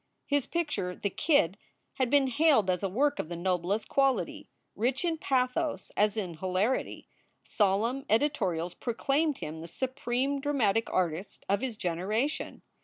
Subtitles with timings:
[0.25, 1.59] His picture, "The Kid,"
[1.99, 6.37] had been hailed as a work of the noblest quality, rich in pathos as in
[6.37, 7.07] hilarity.
[7.43, 12.63] Solemn edi torials proclaimed him the supreme dramatic artist of his generation.